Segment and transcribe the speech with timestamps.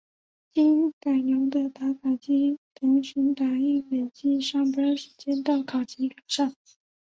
[0.51, 6.55] 经改良的打卡机同时打印累计上班时间到考勤表上。